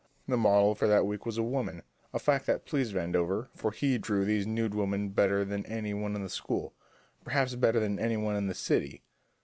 [0.27, 3.99] The model for that week was a woman, a fact that pleased Vandover, for he
[3.99, 6.73] drew these nude women better than any one in the school,
[7.23, 9.03] perhaps better than any one in the city.